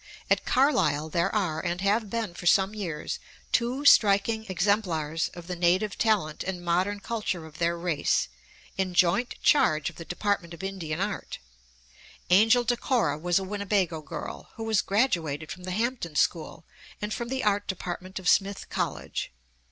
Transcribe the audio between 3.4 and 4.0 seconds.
two